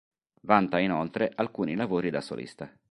Vanta 0.41 0.79
inoltre 0.79 1.31
alcuni 1.35 1.75
lavori 1.75 2.09
da 2.09 2.21
solista. 2.21 2.73